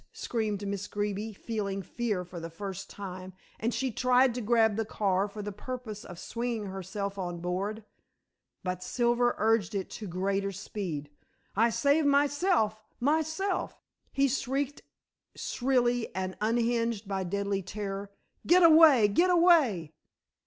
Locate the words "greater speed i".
10.07-11.69